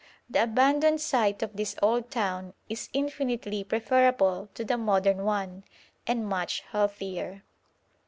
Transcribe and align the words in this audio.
The 0.27 0.41
abandoned 0.45 0.99
site 0.99 1.43
of 1.43 1.55
this 1.55 1.75
old 1.79 2.09
town 2.09 2.55
is 2.67 2.89
infinitely 2.91 3.63
preferable 3.63 4.49
to 4.55 4.65
the 4.65 4.75
modern 4.75 5.23
one, 5.25 5.63
and 6.07 6.27
much 6.27 6.61
healthier. 6.71 7.43